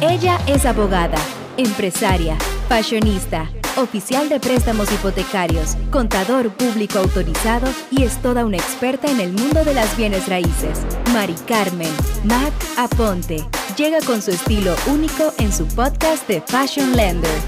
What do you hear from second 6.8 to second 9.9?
autorizado y es toda una experta en el mundo de